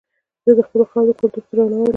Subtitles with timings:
[0.45, 1.89] زه د خپلې خاورې کلتور ته درناوی لرم.